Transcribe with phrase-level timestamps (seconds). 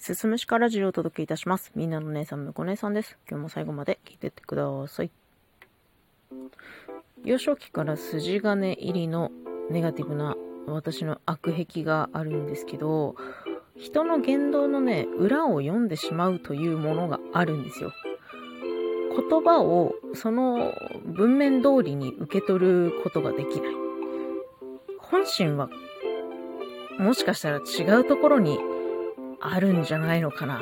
[0.00, 1.72] すすむしかラジオをお届けいたします。
[1.74, 3.18] みんなの姉さん、むこ姉さんです。
[3.28, 5.10] 今日も最後まで聞いてってください。
[7.22, 9.30] 幼少期から筋金入りの
[9.68, 10.36] ネガティブな
[10.66, 13.14] 私の悪癖があるんですけど、
[13.76, 17.92] 人の言動のね、裏を読んでしまうというものがあるんですよ。
[19.28, 20.72] 言葉をその
[21.04, 23.74] 文面通りに受け取ることができない。
[24.98, 25.68] 本心は
[26.98, 28.58] もしかしたら違うところに
[29.40, 30.60] あるんじゃないのかな。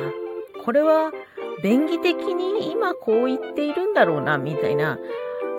[0.64, 1.12] これは
[1.62, 4.98] 便宜的に今こう言っているんだろうな、みたいな、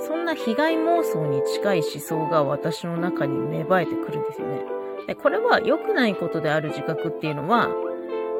[0.08, 4.66] そんな被害妄想に近い思想が私の中に芽生えてくるんですよね。
[5.08, 7.70] でこれは良くないことである自覚っていうのは、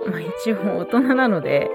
[0.08, 1.70] まあ一応大人なので、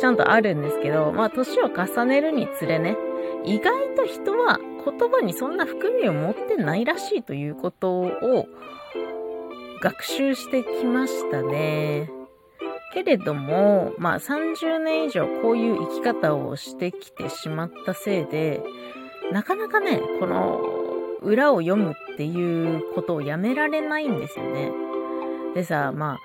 [0.00, 2.96] ちゃんとあるんですけど、まあ年を重ねるにつれね、
[3.44, 8.46] 意外と人は言葉にそんな含みを持ってないらしいということを
[9.80, 12.17] 学習してきましたね。
[12.92, 18.62] けれども、まあ30年以上こういう生き方をしてきてしまったせいで、
[19.32, 20.60] なかなかね、この
[21.22, 24.70] 裏を読むっていうことをやめられないんですよね。
[25.54, 26.18] でさ、まあ、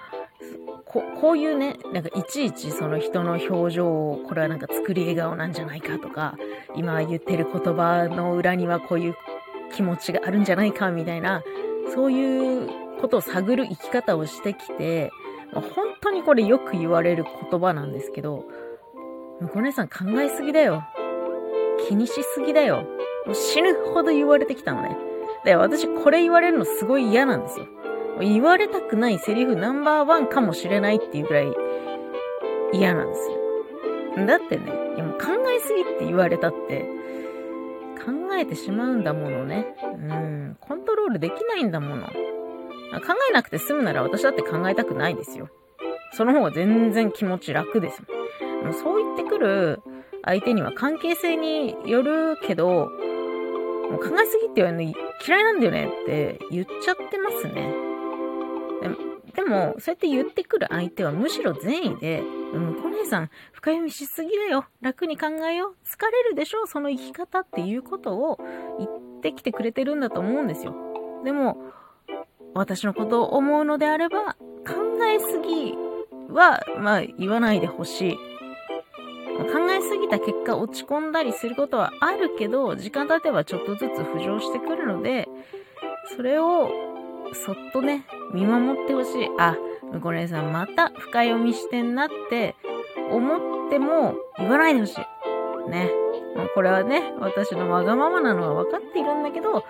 [0.86, 6.38] ここういうね、なんかいちいちその人の表情を、これはなんか作り笑顔なんじゃないかとか、
[6.76, 9.16] 今言ってる言葉の裏にはこういう
[9.74, 11.44] 気持ちがあるんじゃないかみたいな、
[11.94, 12.70] そういう
[13.02, 15.12] ことを探る生き方をしてきて、
[15.62, 18.46] 本当にこれよく言われる言葉なんですけど、
[19.40, 20.84] 向こう姉さん考えすぎだよ。
[21.88, 22.84] 気にしすぎだよ。
[23.26, 24.98] もう死ぬほど言われてきたのね。
[25.46, 27.66] で、私これ言われるのすごい嫌なんですよ。
[28.20, 31.48] 言われたくないセリフナンバーワンかもしれないっていうぐらい
[32.72, 34.26] 嫌なんですよ。
[34.26, 36.86] だってね、いやもう考えすぎって言われたって、
[38.06, 39.76] 考えてしまうんだものね。
[39.82, 42.08] うん、コントロールできないんだもの。
[43.02, 45.50] 考えなくて済むなら私だって考えたくないですよ。
[46.14, 48.02] その方が全然気持ち楽です
[48.64, 48.74] もん。
[48.74, 49.82] そう言ってくる
[50.24, 52.88] 相手には関係性によるけど、
[53.90, 54.94] もう考えすぎって言われるの
[55.26, 57.94] 嫌いなんだよねって言っちゃってますね。
[59.36, 64.66] でも、そうやって言ってくる相手はむしろ善意で、うん、小姉さん、深読みしすぎだよ。
[64.82, 65.76] 楽に考えよう。
[65.84, 68.38] 疲れるでしょその生き方っていうことを
[68.78, 70.76] 言ってきてくれてるんだと思うんですよ。
[71.24, 71.58] でも、
[72.54, 75.76] 私のことを思うのであれば、考えすぎ
[76.30, 78.18] は、まあ、言わないでほしい。
[79.38, 85.28] 考えすぎた結果落ち込んだりすることはあるけど、時間経てばちょっとずつ浮上してくるので、
[86.16, 86.70] それを
[87.34, 89.30] そっとね、見守ってほしい。
[89.40, 89.58] あ、
[89.92, 92.56] むこ姉さんまた深読みしてんなって
[93.12, 95.70] 思っても言わないでほしい。
[95.70, 95.90] ね。
[96.36, 99.64] まあ、これはね、私のわがままなのは分かっているんだけど、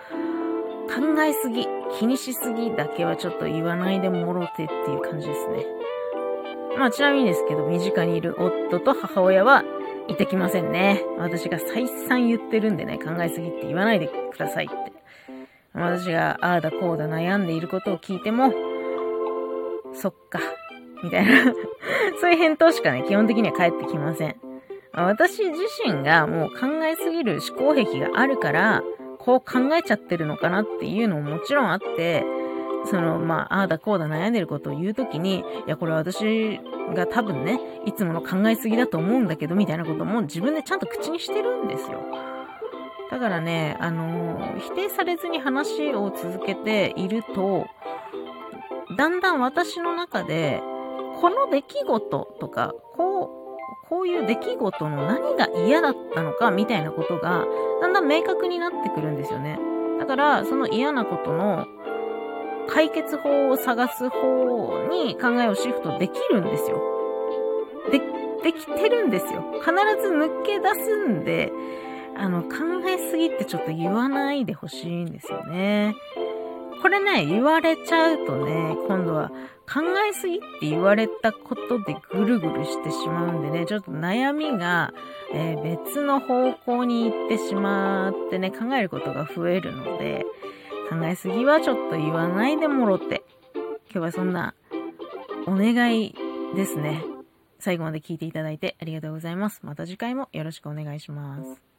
[0.88, 1.67] 考えすぎ、
[1.99, 5.66] 気にしすぎだけはちょっと言わないでもろてっていう感じですね。
[6.77, 9.63] まあちなみにですけど、身近にいる夫と母親は
[10.07, 11.03] いてきませんね。
[11.17, 14.94] 私が再三言ってるんでね、考えすぎって言わないでくださいって。
[15.73, 18.53] 私がああだこうだ悩んでいることを聞いても、
[19.94, 20.39] そっか、
[21.03, 21.53] みたいな
[22.19, 24.35] そういう返答しかね、基本的には返ってきません。
[24.94, 28.83] 私自身がもう考えすぎる思考癖があるから、
[29.23, 32.25] こう考えちゃってるのかなっていうのももちろんあって、
[32.85, 36.59] その、まあ、ああだこうだ悩んでることを言うときに、いや、これ私
[36.94, 42.01] が多分ね、いつもの考えすぎだと思うんだけど、みたいなことも自分でちゃんと口にしてるんですよ。
[43.09, 47.67] だからね、あのー、否定されずに話を続けていると、
[48.97, 50.62] だんだん私の中で、
[51.22, 53.43] この出来事とか、こう、
[53.89, 57.45] こういう出来事の何が嫌だったのかみたいなことが、
[57.81, 59.59] だんだん明確になってくるんですよね。
[60.00, 61.66] だから、その嫌なことの
[62.69, 66.81] 解決法を探す方に考えをシフトできるんですよ。
[67.91, 68.00] で、
[68.44, 69.44] できてるんですよ。
[69.59, 71.51] 必ず抜け出すんで、
[72.16, 72.50] あの、考
[72.88, 75.95] えすぎってちょっと言わないでほしいんですよね。
[76.83, 79.29] これね、言われちゃうとね、今度は
[79.66, 79.79] 考
[80.09, 84.94] えすぎって言われたことでぐるぐるしてしまうんでね、ちょっと悩みが、
[85.33, 90.25] えー、別の方向に行ってしまってね、考えることが増えるので、
[90.89, 93.24] 考えすぎはちょっと言わないでもろって。
[93.89, 94.53] 今日はそんな
[95.47, 96.13] お願い
[96.53, 97.01] ですね。
[97.59, 99.62] 最後まで聞いていただいてありがとうございます。
[99.63, 101.73] また次回もよろしくお願いします。